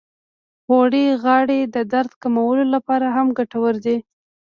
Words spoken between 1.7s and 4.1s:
د درد کمولو لپاره هم ګټورې دي.